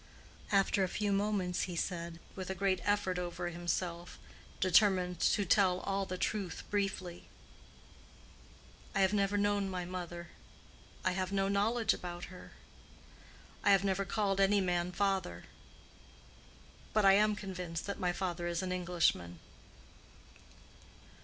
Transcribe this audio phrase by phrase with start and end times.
[0.51, 6.07] After a few moments, he said, with a great effort over himself—determined to tell all
[6.07, 7.27] the truth briefly,
[8.95, 10.29] "I have never known my mother.
[11.05, 12.53] I have no knowledge about her.
[13.63, 15.43] I have never called any man father.
[16.93, 19.37] But I am convinced that my father is an Englishman."